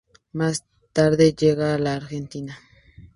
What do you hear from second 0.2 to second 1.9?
Más tarde llegaría a